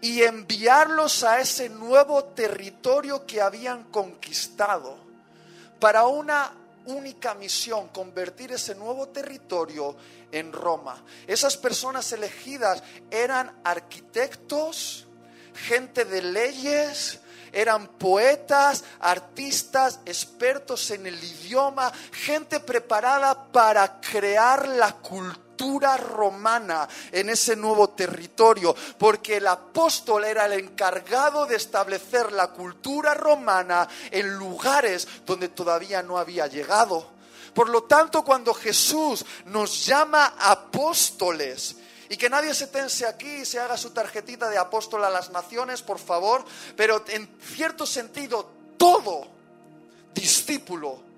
y 0.00 0.22
enviarlos 0.22 1.24
a 1.24 1.40
ese 1.40 1.68
nuevo 1.68 2.24
territorio 2.24 3.26
que 3.26 3.40
habían 3.40 3.84
conquistado 3.84 4.96
para 5.80 6.06
una 6.06 6.52
única 6.86 7.34
misión, 7.34 7.88
convertir 7.88 8.52
ese 8.52 8.74
nuevo 8.74 9.08
territorio 9.08 9.96
en 10.32 10.52
Roma. 10.52 11.02
Esas 11.26 11.56
personas 11.56 12.10
elegidas 12.12 12.82
eran 13.10 13.60
arquitectos, 13.64 15.06
gente 15.54 16.04
de 16.04 16.22
leyes, 16.22 17.20
eran 17.52 17.88
poetas, 17.88 18.84
artistas, 19.00 20.00
expertos 20.04 20.90
en 20.90 21.06
el 21.06 21.22
idioma, 21.22 21.92
gente 22.12 22.60
preparada 22.60 23.50
para 23.50 24.00
crear 24.00 24.68
la 24.68 24.92
cultura 24.92 25.47
romana 25.96 26.88
en 27.12 27.30
ese 27.30 27.56
nuevo 27.56 27.90
territorio, 27.90 28.74
porque 28.98 29.36
el 29.38 29.46
apóstol 29.46 30.24
era 30.24 30.46
el 30.46 30.52
encargado 30.52 31.46
de 31.46 31.56
establecer 31.56 32.32
la 32.32 32.48
cultura 32.48 33.14
romana 33.14 33.88
en 34.10 34.34
lugares 34.34 35.06
donde 35.24 35.48
todavía 35.48 36.02
no 36.02 36.18
había 36.18 36.46
llegado. 36.46 37.18
Por 37.54 37.68
lo 37.68 37.84
tanto, 37.84 38.22
cuando 38.24 38.54
Jesús 38.54 39.24
nos 39.46 39.84
llama 39.84 40.34
apóstoles, 40.38 41.76
y 42.10 42.16
que 42.16 42.30
nadie 42.30 42.54
se 42.54 42.68
tense 42.68 43.06
aquí 43.06 43.42
y 43.42 43.44
se 43.44 43.60
haga 43.60 43.76
su 43.76 43.90
tarjetita 43.90 44.48
de 44.48 44.56
apóstol 44.56 45.04
a 45.04 45.10
las 45.10 45.30
naciones, 45.30 45.82
por 45.82 45.98
favor, 45.98 46.44
pero 46.76 47.04
en 47.08 47.28
cierto 47.40 47.84
sentido, 47.84 48.50
todo 48.78 49.26
discípulo 50.14 51.08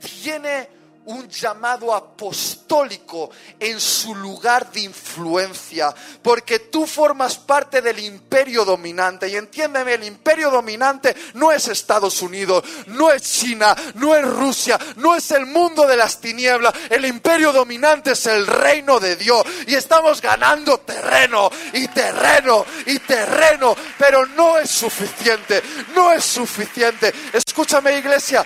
tiene 0.00 0.77
un 1.08 1.28
llamado 1.28 1.94
apostólico 1.94 3.30
en 3.58 3.80
su 3.80 4.14
lugar 4.14 4.70
de 4.70 4.80
influencia, 4.80 5.94
porque 6.22 6.58
tú 6.58 6.86
formas 6.86 7.36
parte 7.36 7.80
del 7.80 7.98
imperio 7.98 8.64
dominante. 8.64 9.26
Y 9.28 9.36
entiéndeme, 9.36 9.94
el 9.94 10.04
imperio 10.04 10.50
dominante 10.50 11.16
no 11.34 11.50
es 11.50 11.68
Estados 11.68 12.20
Unidos, 12.20 12.62
no 12.88 13.10
es 13.10 13.22
China, 13.22 13.74
no 13.94 14.14
es 14.14 14.24
Rusia, 14.24 14.78
no 14.96 15.16
es 15.16 15.30
el 15.30 15.46
mundo 15.46 15.86
de 15.86 15.96
las 15.96 16.20
tinieblas. 16.20 16.74
El 16.90 17.06
imperio 17.06 17.52
dominante 17.52 18.12
es 18.12 18.26
el 18.26 18.46
reino 18.46 19.00
de 19.00 19.16
Dios. 19.16 19.46
Y 19.66 19.74
estamos 19.74 20.20
ganando 20.20 20.78
terreno 20.80 21.50
y 21.72 21.88
terreno 21.88 22.66
y 22.84 22.98
terreno, 22.98 23.74
pero 23.96 24.26
no 24.26 24.58
es 24.58 24.70
suficiente, 24.70 25.62
no 25.94 26.12
es 26.12 26.22
suficiente. 26.22 27.14
Escúchame 27.32 27.96
iglesia, 27.96 28.44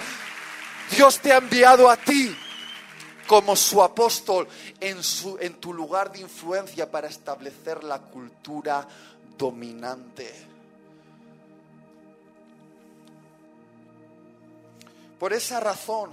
Dios 0.92 1.18
te 1.18 1.32
ha 1.32 1.38
enviado 1.38 1.90
a 1.90 1.96
ti 1.96 2.36
como 3.32 3.56
su 3.56 3.82
apóstol 3.82 4.46
en, 4.78 5.02
su, 5.02 5.38
en 5.40 5.54
tu 5.54 5.72
lugar 5.72 6.12
de 6.12 6.20
influencia 6.20 6.90
para 6.90 7.08
establecer 7.08 7.82
la 7.82 7.98
cultura 7.98 8.86
dominante. 9.38 10.30
Por 15.18 15.32
esa 15.32 15.60
razón, 15.60 16.10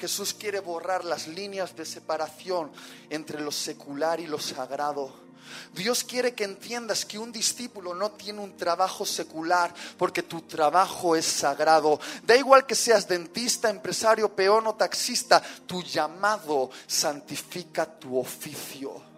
Jesús 0.00 0.32
quiere 0.32 0.60
borrar 0.60 1.04
las 1.04 1.28
líneas 1.28 1.76
de 1.76 1.84
separación 1.84 2.72
entre 3.10 3.42
lo 3.42 3.52
secular 3.52 4.18
y 4.18 4.26
lo 4.26 4.38
sagrado 4.38 5.23
Dios 5.72 6.04
quiere 6.04 6.34
que 6.34 6.44
entiendas 6.44 7.04
que 7.04 7.18
un 7.18 7.32
discípulo 7.32 7.94
no 7.94 8.12
tiene 8.12 8.40
un 8.40 8.56
trabajo 8.56 9.04
secular 9.04 9.74
porque 9.98 10.22
tu 10.22 10.42
trabajo 10.42 11.16
es 11.16 11.26
sagrado. 11.26 11.98
Da 12.22 12.36
igual 12.36 12.66
que 12.66 12.74
seas 12.74 13.08
dentista, 13.08 13.70
empresario, 13.70 14.34
peón 14.34 14.66
o 14.66 14.74
taxista, 14.74 15.42
tu 15.66 15.82
llamado 15.82 16.70
santifica 16.86 17.86
tu 17.86 18.18
oficio. 18.18 19.14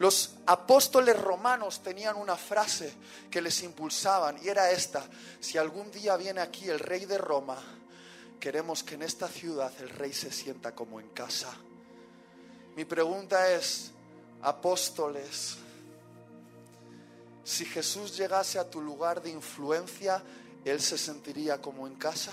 Los 0.00 0.36
apóstoles 0.46 1.20
romanos 1.20 1.82
tenían 1.82 2.16
una 2.16 2.36
frase 2.36 2.90
que 3.30 3.42
les 3.42 3.62
impulsaban 3.62 4.38
y 4.42 4.48
era 4.48 4.70
esta, 4.70 5.04
si 5.40 5.58
algún 5.58 5.90
día 5.90 6.16
viene 6.16 6.40
aquí 6.40 6.70
el 6.70 6.78
rey 6.78 7.04
de 7.04 7.18
Roma, 7.18 7.58
queremos 8.40 8.82
que 8.82 8.94
en 8.94 9.02
esta 9.02 9.28
ciudad 9.28 9.70
el 9.80 9.90
rey 9.90 10.14
se 10.14 10.32
sienta 10.32 10.74
como 10.74 11.00
en 11.00 11.08
casa. 11.10 11.54
Mi 12.76 12.86
pregunta 12.86 13.52
es, 13.52 13.90
apóstoles, 14.42 15.58
si 17.44 17.64
Jesús 17.64 18.16
llegase 18.16 18.58
a 18.58 18.70
tu 18.70 18.80
lugar 18.80 19.20
de 19.22 19.30
influencia, 19.30 20.22
Él 20.64 20.80
se 20.80 20.96
sentiría 20.96 21.60
como 21.60 21.86
en 21.86 21.96
casa. 21.96 22.32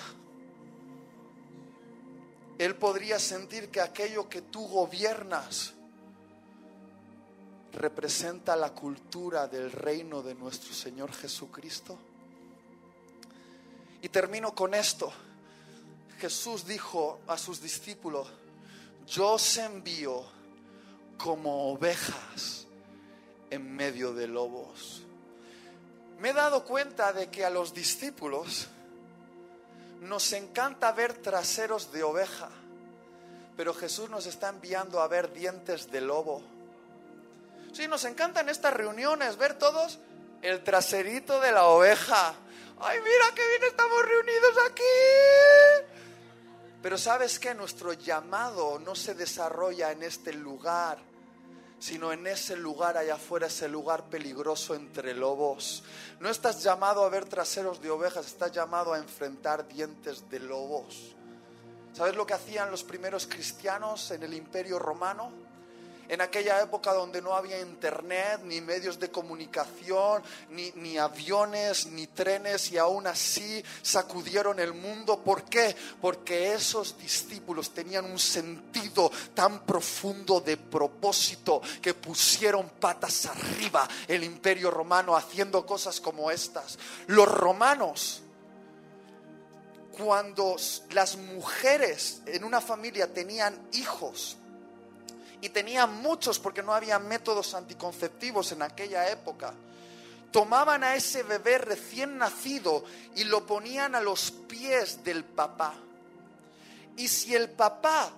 Él 2.58 2.76
podría 2.76 3.20
sentir 3.20 3.70
que 3.70 3.82
aquello 3.82 4.30
que 4.30 4.42
tú 4.42 4.68
gobiernas 4.68 5.74
representa 7.74 8.56
la 8.56 8.74
cultura 8.74 9.48
del 9.48 9.72
reino 9.72 10.24
de 10.24 10.34
nuestro 10.36 10.74
Señor 10.74 11.12
Jesucristo. 11.14 11.98
Y 14.02 14.10
termino 14.10 14.54
con 14.54 14.74
esto. 14.74 15.12
Jesús 16.20 16.66
dijo 16.66 17.20
a 17.28 17.38
sus 17.38 17.62
discípulos, 17.62 18.28
yo 19.06 19.34
os 19.34 19.58
envío 19.58 20.37
como 21.18 21.72
ovejas 21.72 22.68
en 23.50 23.76
medio 23.76 24.14
de 24.14 24.28
lobos. 24.28 25.04
Me 26.20 26.30
he 26.30 26.34
dado 26.34 26.64
cuenta 26.64 27.14
de 27.14 27.30
que 27.30 27.46
a 27.46 27.50
los 27.50 27.74
discípulos 27.74 28.68
nos 30.02 30.32
encanta 30.34 30.92
ver 30.92 31.14
traseros 31.14 31.92
de 31.92 32.04
oveja, 32.04 32.50
pero 33.56 33.74
Jesús 33.74 34.10
nos 34.10 34.26
está 34.26 34.50
enviando 34.50 35.02
a 35.02 35.08
ver 35.08 35.34
dientes 35.34 35.92
de 35.92 36.02
lobo. 36.02 36.42
Sí, 37.74 37.88
nos 37.88 38.06
encantan 38.06 38.50
estas 38.50 38.74
reuniones, 38.74 39.38
ver 39.38 39.56
todos 39.56 40.00
el 40.42 40.64
traserito 40.64 41.40
de 41.40 41.52
la 41.52 41.66
oveja. 41.68 42.34
Ay, 42.80 43.00
mira 43.00 43.26
qué 43.36 43.48
bien 43.50 43.64
estamos 43.64 44.06
reunidos 44.06 44.56
aquí. 44.70 45.97
Pero 46.88 46.98
sabes 46.98 47.38
que 47.38 47.54
nuestro 47.54 47.92
llamado 47.92 48.80
no 48.80 48.96
se 48.96 49.14
desarrolla 49.14 49.92
en 49.92 50.04
este 50.04 50.32
lugar 50.32 50.98
sino 51.80 52.14
en 52.14 52.26
ese 52.26 52.56
lugar 52.56 52.96
allá 52.96 53.16
afuera, 53.16 53.48
ese 53.48 53.68
lugar 53.68 54.06
peligroso 54.06 54.74
entre 54.74 55.14
lobos. 55.14 55.84
No 56.22 56.30
estás 56.30 56.64
llamado 56.64 57.04
a 57.04 57.10
ver 57.10 57.26
traseros 57.26 57.82
de 57.82 57.90
ovejas, 57.90 58.28
estás 58.28 58.54
llamado 58.54 58.94
a 58.94 59.00
enfrentar 59.00 59.68
dientes 59.68 60.30
de 60.30 60.40
lobos. 60.40 61.14
¿Sabes 61.92 62.16
lo 62.16 62.26
que 62.26 62.36
hacían 62.36 62.72
los 62.72 62.86
primeros 62.86 63.28
cristianos 63.28 64.10
en 64.12 64.24
el 64.24 64.34
imperio 64.34 64.80
romano? 64.80 65.47
En 66.10 66.22
aquella 66.22 66.62
época 66.62 66.94
donde 66.94 67.22
no 67.22 67.34
había 67.36 67.60
internet, 67.60 68.42
ni 68.44 68.62
medios 68.62 69.00
de 69.00 69.12
comunicación, 69.12 70.24
ni, 70.50 70.98
aviones, 70.98 71.88
ni 71.88 72.08
trenes, 72.08 72.72
y 72.72 72.78
aún 72.78 73.08
así 73.08 73.64
sacudieron 73.82 74.60
el 74.60 74.74
mundo. 74.74 75.24
¿Por 75.24 75.44
qué? 75.44 75.76
Porque 76.02 76.54
esos 76.54 76.98
discípulos 76.98 77.72
tenían 77.72 78.06
un 78.06 78.20
sentido 78.20 79.12
tan 79.34 79.66
profundo 79.66 80.40
de 80.42 80.58
propósito 80.58 81.62
que 81.82 81.94
pusieron 81.94 82.70
patas 82.80 83.26
arriba 83.26 83.88
el 84.08 84.24
imperio 84.24 84.72
romano 84.72 85.16
haciendo 85.16 85.66
cosas 85.66 86.00
como 86.00 86.32
estas. 86.32 86.78
Los 87.08 87.28
romanos 87.28 88.22
cuando 89.98 90.56
las 90.92 91.18
mujeres 91.18 92.22
en 92.28 92.44
una 92.44 92.62
familia 92.62 93.12
tenían 93.12 93.60
hijos, 93.74 94.38
y 95.42 95.50
tenían 95.50 96.02
muchos 96.02 96.40
porque 96.40 96.64
no 96.64 96.74
había 96.74 97.00
métodos 97.00 97.54
anticonceptivos 97.54 98.52
en 98.52 98.62
aquella 98.62 99.10
época. 99.10 99.54
Tomaban 100.32 100.84
a 100.84 100.96
ese 100.96 101.24
bebé 101.24 101.58
recién 101.58 102.18
nacido 102.18 102.84
y 103.16 103.24
lo 103.24 103.46
ponían 103.46 103.96
a 103.96 104.02
los 104.02 104.32
pies 104.32 105.04
del 105.04 105.24
papá. 105.24 105.74
Y 106.98 107.08
si 107.08 107.36
el 107.36 107.50
papá 107.50 108.12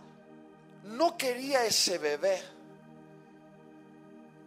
no 0.86 1.18
quería 1.18 1.66
ese 1.66 1.98
bebé, 1.98 2.42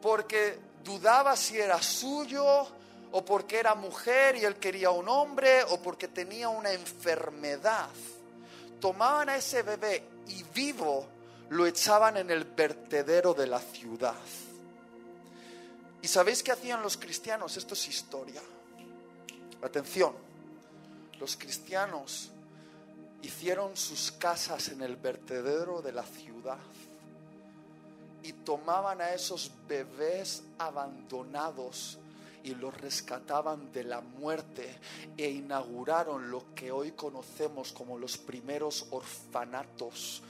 porque 0.01 0.59
dudaba 0.83 1.37
si 1.37 1.59
era 1.59 1.81
suyo, 1.83 2.67
o 3.15 3.25
porque 3.25 3.59
era 3.59 3.75
mujer 3.75 4.37
y 4.37 4.45
él 4.45 4.57
quería 4.57 4.91
un 4.91 5.09
hombre, 5.09 5.63
o 5.65 5.81
porque 5.81 6.09
tenía 6.09 6.49
una 6.49 6.73
enfermedad, 6.73 7.89
tomaban 8.81 9.29
a 9.29 9.37
ese 9.37 9.63
bebé 9.63 10.03
y 10.29 10.43
vivo 10.55 11.07
lo 11.53 11.67
echaban 11.67 12.17
en 12.17 12.31
el 12.31 12.45
vertedero 12.45 13.35
de 13.35 13.47
la 13.47 13.61
ciudad. 13.61 14.17
¿Y 16.01 16.09
sabéis 16.09 16.43
qué 16.43 16.51
hacían 16.51 16.83
los 16.83 16.97
cristianos? 16.97 17.59
Esto 17.59 17.75
es 17.75 17.89
historia. 17.89 18.41
Atención, 19.63 20.15
los 21.21 21.37
cristianos 21.37 22.31
hicieron 23.21 23.77
sus 23.77 24.13
casas 24.13 24.69
en 24.69 24.81
el 24.81 24.97
vertedero 24.97 25.83
de 25.83 25.93
la 25.93 26.05
ciudad 26.05 26.59
y 28.23 28.33
tomaban 28.33 29.03
a 29.03 29.13
esos 29.13 29.53
bebés 29.69 30.45
abandonados 30.57 31.99
y 32.45 32.55
los 32.55 32.75
rescataban 32.81 33.71
de 33.73 33.85
la 33.85 34.01
muerte 34.01 34.79
e 35.19 35.29
inauguraron 35.29 36.31
lo 36.31 36.55
que 36.55 36.73
hoy 36.73 36.93
conocemos 36.93 37.73
como 37.73 37.99
los 37.99 38.17
primeros 38.17 38.87
orfanatos 38.91 40.23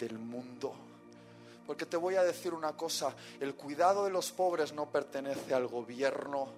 del 0.00 0.18
mundo. 0.18 0.74
Porque 1.66 1.86
te 1.86 1.96
voy 1.96 2.16
a 2.16 2.24
decir 2.24 2.52
una 2.52 2.72
cosa, 2.72 3.14
el 3.38 3.54
cuidado 3.54 4.04
de 4.04 4.10
los 4.10 4.32
pobres 4.32 4.72
no 4.72 4.86
pertenece 4.86 5.54
al 5.54 5.68
gobierno. 5.68 6.48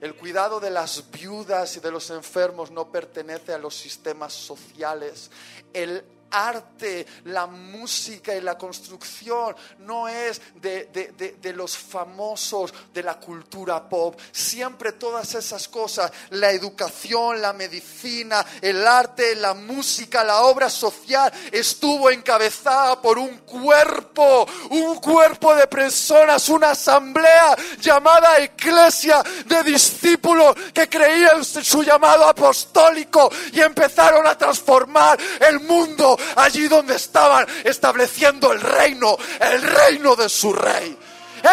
El 0.00 0.14
cuidado 0.14 0.60
de 0.60 0.70
las 0.70 1.10
viudas 1.10 1.76
y 1.76 1.80
de 1.80 1.90
los 1.90 2.10
enfermos 2.10 2.70
no 2.70 2.90
pertenece 2.90 3.52
a 3.52 3.58
los 3.58 3.74
sistemas 3.74 4.32
sociales. 4.32 5.30
El 5.72 6.04
arte, 6.32 7.06
la 7.24 7.46
música 7.46 8.34
y 8.34 8.40
la 8.40 8.56
construcción 8.56 9.54
no 9.80 10.08
es 10.08 10.40
de, 10.60 11.52
los 11.54 11.76
famosos 11.76 12.72
de 12.92 13.02
la 13.02 13.18
cultura 13.18 13.88
pop. 13.88 14.18
Siempre 14.32 14.92
todas 14.92 15.34
esas 15.34 15.68
cosas, 15.68 16.10
la 16.30 16.50
educación, 16.50 17.40
la 17.40 17.52
medicina, 17.52 18.44
el 18.60 18.86
arte, 18.86 19.36
la 19.36 19.54
música, 19.54 20.24
la 20.24 20.42
obra 20.42 20.70
social, 20.70 21.32
estuvo 21.50 22.10
encabezada 22.10 23.00
por 23.00 23.18
un 23.18 23.38
cuerpo, 23.38 24.46
un 24.70 24.96
cuerpo 24.96 25.54
de 25.54 25.66
personas, 25.66 26.48
una 26.48 26.70
asamblea 26.70 27.56
llamada 27.78 28.40
Iglesia 28.40 29.22
de 29.46 29.62
discípulos 29.62 30.56
que 30.72 30.88
creían 30.88 31.44
su 31.44 31.82
llamado 31.82 32.26
apostólico 32.26 33.30
y 33.52 33.60
empezaron 33.60 34.26
a 34.26 34.36
transformar 34.36 35.18
el 35.40 35.60
mundo 35.60 36.16
allí 36.36 36.68
donde 36.68 36.96
estaban 36.96 37.46
estableciendo 37.64 38.52
el 38.52 38.60
reino, 38.60 39.16
el 39.40 39.62
reino 39.62 40.16
de 40.16 40.28
su 40.28 40.52
rey. 40.52 40.96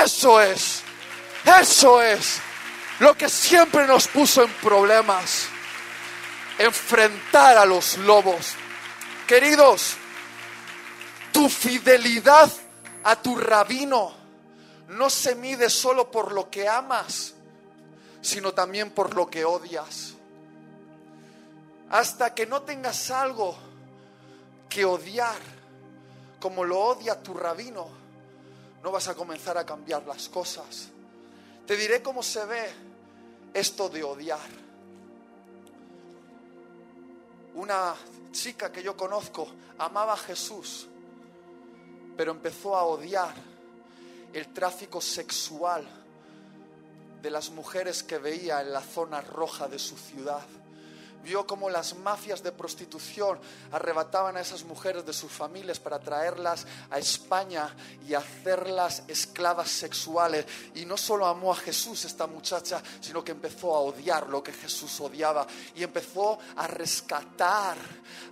Eso 0.03 0.41
es, 0.41 0.81
eso 1.59 2.01
es 2.01 2.39
lo 2.99 3.15
que 3.15 3.29
siempre 3.29 3.87
nos 3.87 4.07
puso 4.07 4.43
en 4.43 4.51
problemas. 4.53 5.47
Enfrentar 6.57 7.57
a 7.57 7.65
los 7.65 7.97
lobos. 7.99 8.55
Queridos, 9.25 9.95
Tu 11.31 11.47
fidelidad 11.47 12.51
a 13.03 13.15
tu 13.15 13.37
rabino 13.37 14.13
no 14.89 15.09
se 15.09 15.35
mide 15.35 15.69
solo 15.69 16.09
por 16.09 16.31
lo 16.31 16.49
que 16.49 16.67
amas, 16.67 17.33
sino 18.21 18.53
también 18.53 18.89
por 18.91 19.15
lo 19.15 19.29
que 19.29 19.45
odias. 19.45 20.15
Hasta 21.91 22.33
que 22.33 22.45
no 22.45 22.63
tengas 22.63 23.11
algo 23.11 23.57
que 24.69 24.85
odiar, 24.85 25.41
como 26.39 26.63
lo 26.63 26.79
odia 26.79 27.21
tu 27.21 27.33
rabino, 27.33 27.87
no 28.83 28.91
vas 28.91 29.07
a 29.07 29.15
comenzar 29.15 29.57
a 29.57 29.65
cambiar 29.65 30.05
las 30.05 30.29
cosas. 30.29 30.89
Te 31.65 31.75
diré 31.75 32.01
cómo 32.01 32.23
se 32.23 32.45
ve 32.45 32.69
esto 33.53 33.89
de 33.89 34.03
odiar. 34.03 34.49
Una 37.55 37.95
chica 38.31 38.71
que 38.71 38.83
yo 38.83 38.95
conozco 38.95 39.47
amaba 39.79 40.13
a 40.13 40.17
Jesús, 40.17 40.87
pero 42.15 42.31
empezó 42.31 42.75
a 42.75 42.83
odiar 42.83 43.33
el 44.31 44.53
tráfico 44.53 45.01
sexual 45.01 45.85
de 47.21 47.31
las 47.31 47.49
mujeres 47.49 48.03
que 48.03 48.17
veía 48.17 48.61
en 48.61 48.71
la 48.71 48.81
zona 48.81 49.19
roja 49.19 49.67
de 49.67 49.79
su 49.79 49.97
ciudad 49.97 50.45
vio 51.23 51.45
cómo 51.45 51.69
las 51.69 51.95
mafias 51.97 52.43
de 52.43 52.51
prostitución 52.51 53.39
arrebataban 53.71 54.37
a 54.37 54.41
esas 54.41 54.63
mujeres 54.63 55.05
de 55.05 55.13
sus 55.13 55.31
familias 55.31 55.79
para 55.79 55.99
traerlas 55.99 56.65
a 56.89 56.99
España 56.99 57.75
y 58.07 58.13
hacerlas 58.13 59.03
esclavas 59.07 59.69
sexuales. 59.69 60.45
Y 60.75 60.85
no 60.85 60.97
solo 60.97 61.25
amó 61.25 61.51
a 61.51 61.55
Jesús 61.55 62.05
esta 62.05 62.27
muchacha, 62.27 62.81
sino 63.01 63.23
que 63.23 63.31
empezó 63.31 63.75
a 63.75 63.79
odiar 63.79 64.27
lo 64.27 64.43
que 64.43 64.53
Jesús 64.53 64.99
odiaba 65.01 65.45
y 65.75 65.83
empezó 65.83 66.39
a 66.55 66.67
rescatar 66.67 67.77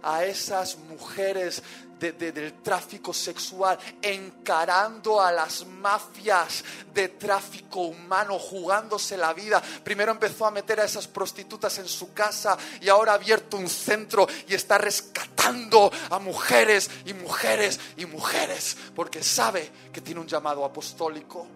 a 0.03 0.23
esas 0.25 0.77
mujeres 0.77 1.62
del 1.99 2.53
tráfico 2.62 3.13
sexual, 3.13 3.77
encarando 4.01 5.19
a 5.19 5.31
las 5.31 5.65
mafias 5.65 6.63
de 6.93 7.10
tráfico 7.10 7.81
humano, 7.81 8.38
jugándose 8.38 9.17
la 9.17 9.33
vida. 9.33 9.62
Primero 9.83 10.12
empezó 10.12 10.45
a 10.45 10.51
meter 10.51 10.79
a 10.79 10.86
esas 10.86 11.07
prostitutas 11.07 11.77
en 11.79 11.88
su 11.88 12.13
casa 12.13 12.57
y 12.81 12.89
ahora 12.89 13.13
ha 13.13 13.15
abierto 13.15 13.57
un 13.57 13.67
centro 13.67 14.27
y 14.47 14.53
está 14.53 14.77
rescatando 14.77 15.91
a 16.10 16.19
mujeres 16.19 16.89
y 17.05 17.13
mujeres 17.13 17.79
y 17.97 18.05
mujeres, 18.05 18.77
porque 18.95 19.23
sabe 19.23 19.69
que 19.91 20.01
tiene 20.01 20.21
un 20.21 20.27
llamado 20.27 20.63
apostólico. 20.63 21.47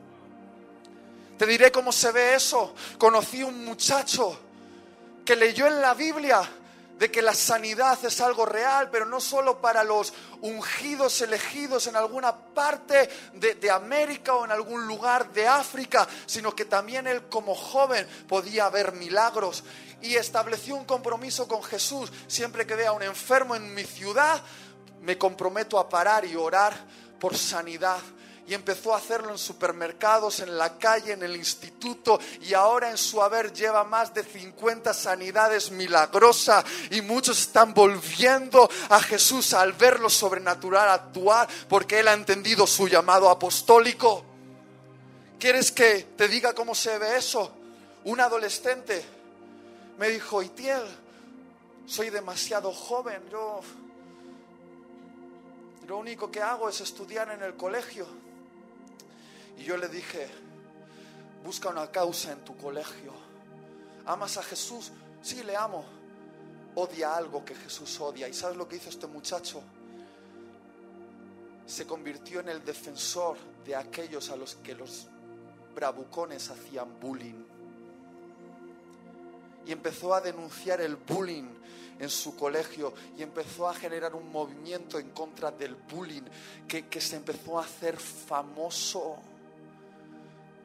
Te 1.38 1.45
diré 1.45 1.71
cómo 1.71 1.91
se 1.91 2.12
ve 2.12 2.36
eso. 2.36 2.73
Conocí 2.97 3.43
un 3.43 3.65
muchacho 3.65 4.39
que 5.25 5.36
leyó 5.36 5.67
en 5.67 5.82
la 5.82 5.93
Biblia 5.93 6.47
de 6.97 7.10
que 7.10 7.21
la 7.21 7.34
sanidad 7.34 7.97
es 8.06 8.21
algo 8.21 8.45
real, 8.45 8.89
pero 8.91 9.06
no 9.06 9.19
solo 9.19 9.60
para 9.60 9.84
los 9.84 10.13
ungidos 10.41 11.21
elegidos 11.21 11.88
en 11.88 11.95
alguna 11.95 12.36
parte 12.36 13.10
de, 13.34 13.71
América 13.71 14.36
o 14.36 14.45
en 14.45 14.51
algún 14.51 14.86
lugar 14.86 15.32
de 15.32 15.47
África, 15.47 16.08
sino 16.25 16.56
que 16.56 16.65
también 16.65 17.08
él 17.08 17.23
como 17.30 17.56
joven 17.56 18.08
podía 18.27 18.69
ver 18.69 18.93
milagros 18.93 19.63
y 20.01 20.15
estableció 20.15 20.75
un 20.75 20.86
compromiso 20.86 21.47
con 21.47 21.63
Jesús. 21.63 22.12
Siempre 22.27 22.67
que 22.67 22.75
vea 22.75 22.89
a 22.89 22.93
un 22.93 23.04
enfermo 23.04 23.56
en 23.56 23.73
mi 23.73 23.84
ciudad, 23.84 24.41
me 25.01 25.17
comprometo 25.17 25.80
a 25.80 25.89
parar 25.89 26.25
y 26.25 26.36
orar 26.36 26.73
por 27.19 27.38
sanidad 27.38 27.99
y 28.52 28.54
empezó 28.54 28.94
a 28.94 28.98
hacerlo 28.98 29.32
en 29.32 29.38
supermercados, 29.38 30.42
en 30.42 30.58
la 30.58 30.78
calle, 30.78 31.14
en 31.14 31.24
el 31.24 31.38
instituto 31.38 32.20
y 32.42 32.54
ahora 32.54 32.90
en 32.90 32.98
su 32.98 33.22
haber 33.22 33.54
lleva 33.54 33.86
más 33.86 34.14
de 34.14 34.26
50 34.26 34.94
sanidades 34.94 35.72
milagrosas 35.72 36.66
y 36.90 37.00
muchos 37.00 37.40
están 37.40 37.74
volviendo 37.74 38.70
a 38.90 39.00
Jesús 39.00 39.54
al 39.54 39.72
ver 39.72 40.02
lo 40.02 40.10
sobrenatural 40.10 40.90
actuar 40.90 41.48
porque 41.70 42.02
Él 42.02 42.10
ha 42.10 42.14
entendido 42.14 42.68
su 42.68 42.90
llamado 42.90 43.30
apostólico. 43.30 44.26
¿Quieres 45.40 45.72
que 45.72 46.10
te 46.18 46.28
diga 46.28 46.54
cómo 46.54 46.76
se 46.76 46.98
ve 46.98 47.16
eso? 47.16 47.54
Un 48.04 48.20
adolescente 48.20 49.02
me 49.98 50.10
dijo, 50.10 50.44
Itiel, 50.44 50.84
soy 51.88 52.10
demasiado 52.10 52.74
joven, 52.74 53.22
yo 53.32 53.62
lo 55.88 55.98
único 55.98 56.30
que 56.30 56.42
hago 56.42 56.68
es 56.68 56.82
estudiar 56.82 57.32
en 57.32 57.44
el 57.44 57.56
colegio. 57.56 58.06
Y 59.62 59.63
yo 59.63 59.78
le 59.78 59.88
dije, 59.89 60.28
busca 61.45 61.69
una 61.69 61.91
causa 61.91 62.32
en 62.32 62.39
tu 62.39 62.58
colegio. 62.58 63.13
¿Amas 64.08 64.38
a 64.38 64.41
Jesús? 64.41 64.91
Sí, 65.21 65.43
le 65.43 65.56
amo. 65.56 65.86
Odia 66.74 67.15
algo 67.15 67.45
que 67.45 67.54
Jesús 67.54 68.00
odia. 68.02 68.28
¿Y 68.28 68.34
sabes 68.34 68.58
lo 68.58 68.67
que 68.67 68.78
hizo 68.78 68.89
este 68.89 69.06
muchacho? 69.06 69.62
Se 71.67 71.86
convirtió 71.86 72.39
en 72.39 72.50
el 72.50 72.65
defensor 72.65 73.38
de 73.63 73.76
aquellos 73.76 74.32
a 74.32 74.36
los 74.36 74.56
que 74.56 74.74
los 74.74 75.06
bravucones 75.76 76.50
hacían 76.50 77.00
bullying. 77.00 77.45
Y 79.67 79.71
empezó 79.71 80.15
a 80.15 80.21
denunciar 80.21 80.82
el 80.82 80.95
bullying 80.95 81.50
en 82.00 82.10
su 82.10 82.36
colegio 82.36 82.95
y 83.15 83.21
empezó 83.21 83.69
a 83.69 83.76
generar 83.76 84.15
un 84.15 84.32
movimiento 84.32 84.97
en 84.97 85.12
contra 85.12 85.52
del 85.52 85.76
bullying 85.76 86.24
que, 86.67 86.88
que 86.88 87.00
se 87.00 87.17
empezó 87.17 87.60
a 87.60 87.63
hacer 87.63 88.00
famoso 88.00 89.19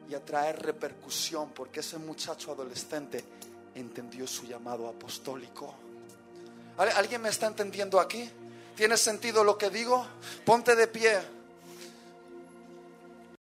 y 0.09 0.15
a 0.15 0.23
traer 0.23 0.61
repercusión 0.61 1.49
porque 1.51 1.81
ese 1.81 1.97
muchacho 1.97 2.51
adolescente 2.51 3.23
entendió 3.75 4.25
su 4.25 4.45
llamado 4.45 4.87
apostólico. 4.87 5.73
¿Alguien 6.77 7.21
me 7.21 7.29
está 7.29 7.47
entendiendo 7.47 7.99
aquí? 7.99 8.29
¿Tiene 8.75 8.97
sentido 8.97 9.43
lo 9.43 9.57
que 9.57 9.69
digo? 9.69 10.05
Ponte 10.45 10.75
de 10.75 10.87
pie. 10.87 11.36